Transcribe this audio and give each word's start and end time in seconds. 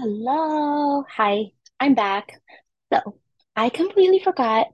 Hello. 0.00 1.04
Hi, 1.16 1.52
I'm 1.78 1.94
back. 1.94 2.40
So 2.90 3.18
I 3.54 3.68
completely 3.68 4.18
forgot 4.18 4.68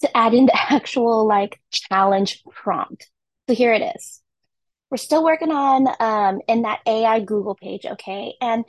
to 0.00 0.16
add 0.16 0.34
in 0.34 0.46
the 0.46 0.56
actual 0.72 1.26
like 1.26 1.60
challenge 1.70 2.42
prompt. 2.50 3.10
So 3.48 3.54
here 3.54 3.74
it 3.74 3.82
is. 3.96 4.22
We're 4.90 4.98
still 4.98 5.24
working 5.24 5.52
on 5.52 5.88
um 6.00 6.40
in 6.48 6.62
that 6.62 6.80
AI 6.86 7.20
Google 7.20 7.54
page, 7.54 7.86
okay? 7.86 8.34
And 8.40 8.64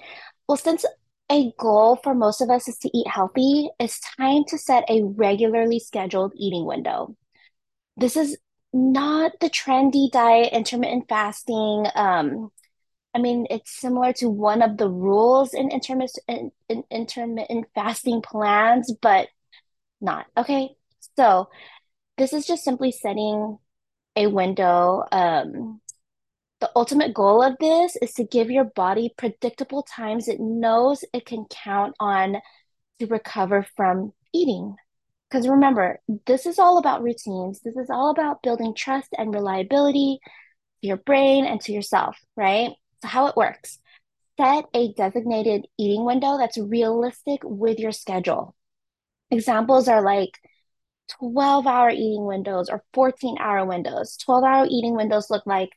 well, 0.47 0.57
since 0.57 0.85
a 1.31 1.53
goal 1.59 1.97
for 2.04 2.13
most 2.13 2.41
of 2.41 2.49
us 2.49 2.67
is 2.67 2.77
to 2.79 2.91
eat 2.97 3.07
healthy, 3.07 3.70
it's 3.79 4.01
time 4.17 4.43
to 4.49 4.57
set 4.57 4.83
a 4.89 5.04
regularly 5.04 5.79
scheduled 5.79 6.33
eating 6.35 6.65
window. 6.65 7.15
This 7.97 8.17
is 8.17 8.38
not 8.73 9.33
the 9.39 9.49
trendy 9.49 10.11
diet, 10.11 10.54
intermittent 10.54 11.05
fasting, 11.09 11.88
um, 11.95 12.51
I 13.16 13.20
mean, 13.20 13.45
it's 13.50 13.80
similar 13.80 14.14
to 14.14 14.30
one 14.30 14.61
of 14.61 14.77
the 14.77 14.89
rules 14.89 15.54
in 15.54 15.70
intermittent 15.70 16.20
in, 16.27 16.52
in 16.70 16.84
intermittent 16.90 17.67
fasting 17.76 18.21
plans, 18.21 18.94
but 19.02 19.27
not. 20.02 20.26
Okay. 20.38 20.76
So 21.16 21.49
this 22.18 22.34
is 22.34 22.45
just 22.45 22.63
simply 22.63 22.91
setting 22.91 23.57
a 24.16 24.27
window. 24.27 25.04
Um, 25.12 25.81
the 26.59 26.71
ultimate 26.76 27.13
goal 27.13 27.44
of 27.44 27.57
this 27.59 27.98
is 28.02 28.13
to 28.13 28.23
give 28.23 28.49
your 28.49 28.63
body 28.63 29.13
predictable 29.18 29.84
times 29.84 30.27
it 30.27 30.40
knows 30.40 31.04
it 31.13 31.26
can 31.26 31.45
count 31.49 31.95
on 31.99 32.38
to 32.99 33.07
recover 33.07 33.68
from 33.76 34.13
eating. 34.34 34.76
Because 35.30 35.48
remember, 35.48 35.99
this 36.26 36.45
is 36.45 36.59
all 36.59 36.77
about 36.77 37.04
routines. 37.04 37.59
This 37.62 37.76
is 37.76 37.90
all 37.90 38.12
about 38.12 38.43
building 38.43 38.73
trust 38.76 39.09
and 39.18 39.34
reliability 39.34 40.20
to 40.82 40.88
your 40.88 40.98
brain 40.98 41.45
and 41.45 41.59
to 41.62 41.71
yourself, 41.73 42.18
right? 42.38 42.71
So 43.03 43.09
how 43.09 43.27
it 43.27 43.35
works 43.35 43.80
set 44.39 44.63
a 44.73 44.93
designated 44.93 45.67
eating 45.77 46.05
window 46.05 46.38
that's 46.38 46.57
realistic 46.57 47.41
with 47.43 47.77
your 47.77 47.91
schedule. 47.91 48.55
Examples 49.29 49.90
are 49.90 50.01
like 50.01 50.40
12 51.20 51.68
hour 51.68 51.90
eating 51.90 52.26
windows 52.26 52.70
or 52.70 52.81
14 52.93 53.35
hour 53.41 53.65
windows. 53.65 54.15
12 54.24 54.43
hour 54.46 54.68
eating 54.70 54.96
windows 54.96 55.29
look 55.29 55.46
like 55.46 55.71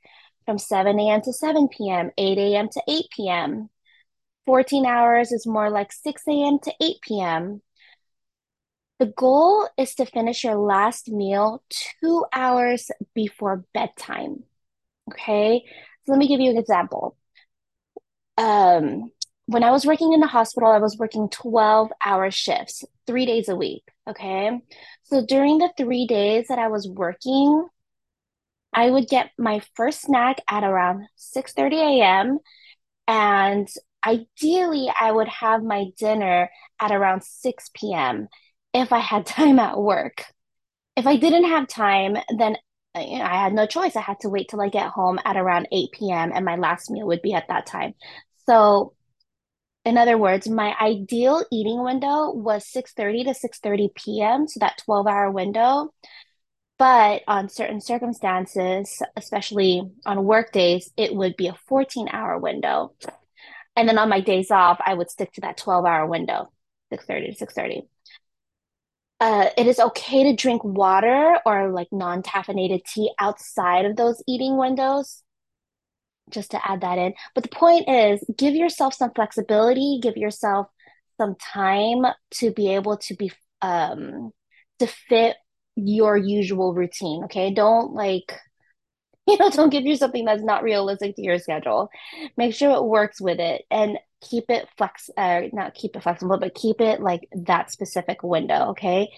from 0.44 0.56
7 0.56 1.00
a.m. 1.00 1.20
to 1.22 1.32
7 1.32 1.66
p.m., 1.66 2.12
8 2.16 2.38
a.m. 2.38 2.69
to 2.69 2.82
8 2.86 3.04
p.m. 3.16 3.70
14 4.47 4.86
hours 4.86 5.32
is 5.32 5.48
more 5.48 5.69
like 5.69 5.91
6 5.92 6.22
a.m. 6.28 6.60
to 6.60 6.72
8 6.80 6.97
p.m. 7.02 7.60
The 9.00 9.06
goal 9.06 9.69
is 9.77 9.97
to 9.97 10.06
finish 10.06 10.44
your 10.44 10.54
last 10.54 11.10
meal 11.10 11.64
two 12.00 12.24
hours 12.32 12.88
before 13.16 13.64
bedtime. 13.74 14.44
Okay. 15.10 15.64
Let 16.06 16.18
me 16.18 16.28
give 16.28 16.40
you 16.40 16.50
an 16.50 16.58
example 16.58 17.16
um, 18.38 19.10
when 19.46 19.62
I 19.62 19.70
was 19.70 19.86
working 19.86 20.12
in 20.12 20.20
the 20.20 20.26
hospital, 20.26 20.70
I 20.70 20.78
was 20.78 20.96
working 20.98 21.28
12 21.28 21.90
hour 22.04 22.30
shifts, 22.30 22.84
three 23.06 23.26
days 23.26 23.48
a 23.48 23.56
week. 23.56 23.84
Okay. 24.08 24.60
So 25.04 25.24
during 25.24 25.58
the 25.58 25.72
three 25.76 26.06
days 26.06 26.46
that 26.48 26.58
I 26.58 26.68
was 26.68 26.88
working, 26.88 27.68
I 28.72 28.90
would 28.90 29.08
get 29.08 29.30
my 29.38 29.62
first 29.74 30.02
snack 30.02 30.40
at 30.48 30.64
around 30.64 31.06
6:30 31.16 31.76
a.m. 31.76 32.38
And 33.08 33.68
ideally, 34.04 34.92
I 35.00 35.12
would 35.12 35.28
have 35.28 35.62
my 35.62 35.86
dinner 35.98 36.50
at 36.80 36.92
around 36.92 37.22
6 37.24 37.70
p.m. 37.74 38.28
if 38.74 38.92
I 38.92 38.98
had 38.98 39.26
time 39.26 39.58
at 39.58 39.78
work. 39.78 40.24
If 40.96 41.06
I 41.06 41.16
didn't 41.16 41.44
have 41.44 41.68
time, 41.68 42.16
then 42.38 42.56
I 42.97 43.42
had 43.42 43.52
no 43.52 43.66
choice. 43.66 43.97
I 43.97 44.00
had 44.00 44.20
to 44.20 44.28
wait 44.28 44.48
till 44.48 44.61
I 44.61 44.69
get 44.69 44.89
home 44.89 45.19
at 45.25 45.36
around 45.36 45.69
8 45.70 45.91
p.m. 45.92 46.33
and 46.34 46.44
my 46.44 46.56
last 46.56 46.91
meal 46.91 47.06
would 47.06 47.22
be 47.22 47.34
at 47.34 47.48
that 47.48 47.66
time. 47.66 47.94
So, 48.47 48.94
in 49.84 49.98
other 49.98 50.19
words, 50.19 50.48
my 50.48 50.75
ideal 50.80 51.44
eating 51.53 51.83
window 51.84 52.33
was 52.33 52.64
6:30 52.64 53.25
to 53.25 53.34
6:30 53.34 53.94
p.m., 53.94 54.48
so 54.48 54.61
that 54.61 54.83
12-hour 54.88 55.31
window. 55.31 55.93
But 56.78 57.22
on 57.26 57.48
certain 57.48 57.81
circumstances, 57.81 59.00
especially 59.16 59.82
on 60.04 60.25
work 60.25 60.53
days, 60.53 60.91
it 60.97 61.15
would 61.15 61.37
be 61.37 61.49
a 61.49 61.59
14-hour 61.70 62.38
window. 62.38 62.94
And 63.76 63.88
then 63.88 63.99
on 63.99 64.09
my 64.09 64.20
days 64.20 64.50
off, 64.50 64.78
I 64.84 64.94
would 64.94 65.10
stick 65.10 65.32
to 65.34 65.43
that 65.43 65.59
12-hour 65.59 66.06
window, 66.06 66.50
6:30 66.93 67.38
to 67.38 67.47
6:30. 67.47 67.82
Uh, 69.19 69.49
it 69.56 69.66
is 69.66 69.78
okay 69.78 70.25
to 70.25 70.37
drink 70.37 70.62
water 70.62 71.38
or 71.47 71.71
like 71.72 71.88
non-caffeinated 71.91 72.84
tea 72.84 73.10
outside 73.19 73.87
of 73.87 73.97
those 73.97 74.22
eating 74.27 74.59
windows 74.59 75.22
just 76.31 76.50
to 76.50 76.71
add 76.71 76.81
that 76.82 76.99
in. 76.99 77.15
But 77.34 77.44
the 77.44 77.50
point 77.50 77.88
is, 77.88 78.22
give 78.37 78.55
yourself 78.55 78.94
some 78.94 79.12
flexibility, 79.15 80.00
give 80.03 80.16
yourself 80.16 80.66
some 81.16 81.34
time 81.37 82.05
to 82.32 82.50
be 82.50 82.75
able 82.75 82.99
to 82.99 83.15
be 83.15 83.32
um 83.62 84.32
to 84.81 84.87
fit 84.87 85.37
your 85.76 86.16
usual 86.16 86.75
routine. 86.75 87.25
Okay. 87.25 87.53
Don't 87.53 87.93
like, 87.94 88.38
you 89.26 89.38
know, 89.38 89.50
don't 89.50 89.71
give 89.71 89.84
you 89.84 89.97
something 89.97 90.25
that's 90.25 90.43
not 90.43 90.62
realistic 90.62 91.16
to 91.16 91.22
your 91.22 91.38
schedule. 91.38 91.88
Make 92.37 92.55
sure 92.55 92.72
it 92.72 92.84
works 92.84 93.21
with 93.21 93.41
it 93.41 93.65
and 93.71 93.99
keep 94.22 94.44
it 94.49 94.69
flex 94.77 95.10
uh 95.16 95.43
not 95.53 95.75
keep 95.75 95.97
it 95.97 96.03
flexible, 96.03 96.38
but 96.38 96.54
keep 96.54 96.81
it 96.81 97.00
like 97.00 97.28
that 97.32 97.71
specific 97.71 98.22
window. 98.22 98.71
Okay. 98.71 99.09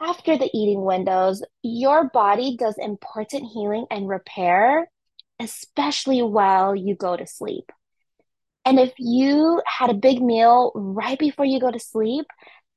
After 0.00 0.36
the 0.36 0.50
eating 0.52 0.82
windows, 0.82 1.44
your 1.62 2.10
body 2.10 2.56
does 2.56 2.76
important 2.78 3.50
healing 3.52 3.86
and 3.90 4.08
repair 4.08 4.88
especially 5.40 6.22
while 6.22 6.74
you 6.74 6.94
go 6.94 7.16
to 7.16 7.26
sleep. 7.26 7.70
And 8.64 8.78
if 8.78 8.92
you 8.98 9.60
had 9.66 9.90
a 9.90 9.94
big 9.94 10.22
meal 10.22 10.72
right 10.74 11.18
before 11.18 11.44
you 11.44 11.60
go 11.60 11.70
to 11.70 11.78
sleep, 11.78 12.26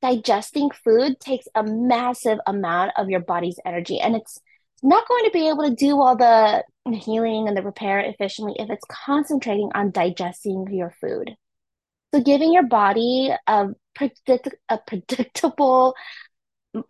digesting 0.02 0.70
food 0.84 1.20
takes 1.20 1.48
a 1.56 1.64
massive 1.64 2.40
amount 2.46 2.92
of 2.98 3.10
your 3.10 3.22
body's 3.22 3.60
energy. 3.66 4.00
And 4.00 4.16
it's 4.16 4.40
not 4.84 5.08
going 5.08 5.26
to 5.26 5.32
be 5.32 5.50
able 5.50 5.64
to 5.64 5.76
do 5.76 6.00
all 6.00 6.16
the 6.16 6.64
healing 6.94 7.48
and 7.48 7.58
the 7.58 7.64
repair 7.64 8.00
efficiently 8.00 8.56
if 8.58 8.70
it's 8.70 8.86
concentrating 8.90 9.70
on 9.74 9.92
digesting 9.92 10.68
your 10.72 10.94
food. 11.02 11.36
So 12.14 12.22
giving 12.22 12.54
your 12.54 12.68
body 12.68 13.32
a, 13.48 13.68
predict- 13.96 14.56
a 14.70 14.78
predictable 14.78 15.96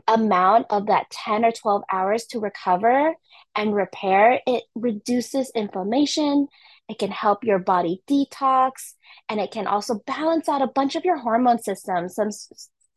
amount 0.08 0.68
of 0.70 0.88
that 0.88 1.10
10 1.12 1.46
or 1.46 1.52
12 1.52 1.84
hours 1.92 2.26
to 2.28 2.40
recover 2.40 3.16
and 3.56 3.76
repair, 3.76 4.42
it 4.46 4.64
reduces 4.76 5.52
inflammation. 5.56 6.48
It 6.90 7.00
can 7.00 7.12
help 7.12 7.44
your 7.44 7.60
body 7.60 8.02
detox, 8.10 8.94
and 9.28 9.40
it 9.40 9.52
can 9.52 9.68
also 9.68 10.00
balance 10.06 10.48
out 10.48 10.62
a 10.62 10.68
bunch 10.68 10.96
of 10.96 11.04
your 11.04 11.18
hormone 11.18 11.60
systems, 11.60 12.16
some 12.16 12.30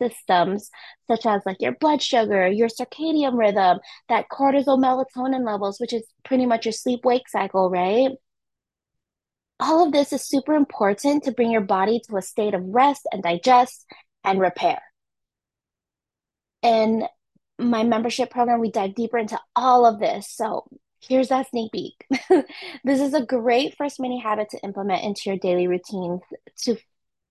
systems 0.01 0.71
such 1.07 1.27
as 1.27 1.43
like 1.47 1.61
your 1.61 1.73
blood 1.73 2.03
sugar, 2.03 2.49
your 2.49 2.69
circadian 2.69 3.39
rhythm, 3.39 3.79
that 4.09 4.27
cortisol 4.31 4.79
melatonin 4.79 5.45
levels, 5.45 5.79
which 5.81 5.93
is 5.93 6.05
pretty 6.25 6.47
much 6.47 6.67
your 6.67 6.73
sleep 6.73 7.05
wake 7.05 7.29
cycle, 7.29 7.71
right? 7.71 8.13
All 9.59 9.85
of 9.85 9.93
this 9.93 10.13
is 10.13 10.27
super 10.27 10.55
important 10.55 11.25
to 11.25 11.33
bring 11.33 11.51
your 11.51 11.61
body 11.61 12.01
to 12.09 12.17
a 12.17 12.23
state 12.23 12.55
of 12.55 12.63
rest 12.65 13.07
and 13.13 13.23
digest 13.23 13.85
and 14.25 14.41
repair 14.41 14.81
in 16.63 17.07
my 17.59 17.85
membership 17.85 18.31
program, 18.31 18.61
we 18.61 18.71
dive 18.71 18.95
deeper 18.95 19.19
into 19.19 19.39
all 19.55 19.87
of 19.87 20.01
this. 20.01 20.29
So 20.31 20.67
here's 21.01 21.29
that 21.29 21.49
sneak 21.49 21.73
peek. 21.73 22.07
this 22.85 23.01
is 23.01 23.15
a 23.15 23.25
great 23.25 23.77
first 23.77 24.01
mini 24.01 24.19
habit 24.19 24.51
to 24.51 24.59
implement 24.63 25.05
into 25.05 25.23
your 25.27 25.39
daily 25.39 25.67
routines 25.67 26.21
to 26.65 26.77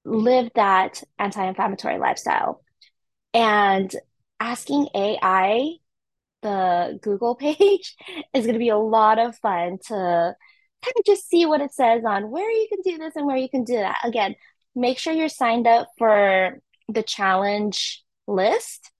live 0.05 0.49
that 0.55 1.03
anti-inflammatory 1.17 1.97
lifestyle. 1.97 2.63
And 3.33 3.93
asking 4.39 4.87
AI, 4.95 5.75
the 6.41 6.99
Google 7.01 7.35
page, 7.39 7.95
is 8.33 8.45
going 8.45 8.53
to 8.53 8.59
be 8.59 8.69
a 8.69 8.77
lot 8.77 9.19
of 9.19 9.37
fun 9.37 9.77
to 9.87 10.35
kind 10.81 10.93
of 10.97 11.05
just 11.05 11.29
see 11.29 11.45
what 11.45 11.61
it 11.61 11.73
says 11.73 12.03
on 12.05 12.31
where 12.31 12.49
you 12.49 12.67
can 12.69 12.79
do 12.81 12.97
this 12.97 13.15
and 13.15 13.25
where 13.25 13.37
you 13.37 13.49
can 13.49 13.63
do 13.63 13.75
that. 13.75 13.99
Again, 14.03 14.35
make 14.75 14.97
sure 14.97 15.13
you're 15.13 15.29
signed 15.29 15.67
up 15.67 15.89
for 15.97 16.59
the 16.87 17.03
challenge 17.03 18.03
list 18.27 18.91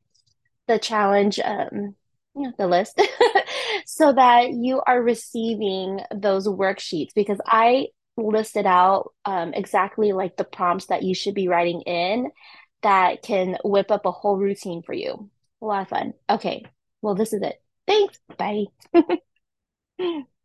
the 0.70 0.80
challenge 0.80 1.40
um, 1.40 1.96
you 2.36 2.44
know, 2.44 2.54
the 2.58 2.68
list 2.68 3.02
so 3.86 4.14
that 4.14 4.52
you 4.52 4.82
are 4.86 5.02
receiving 5.02 6.00
those 6.16 6.48
worksheets 6.48 7.10
because 7.14 7.40
I 7.46 7.88
listed 8.20 8.66
out 8.66 9.14
um, 9.26 9.54
exactly 9.54 10.12
like 10.14 10.38
the 10.38 10.44
prompts 10.44 10.88
that 10.88 11.04
you 11.04 11.16
should 11.16 11.34
be 11.36 11.48
writing 11.48 11.82
in 11.82 12.32
that 12.82 13.22
can 13.24 13.58
whip 13.64 13.92
up 13.92 14.06
a 14.06 14.12
whole 14.12 14.38
routine 14.38 14.82
for 14.82 14.94
you. 14.94 15.30
A 15.62 15.66
lot 15.66 15.82
of 15.84 15.90
fun. 15.90 16.14
Okay, 16.30 16.66
well, 17.02 17.16
this 17.16 17.34
is 17.34 17.42
it. 17.42 17.62
Thanks. 17.88 18.20
Bye. 18.38 18.66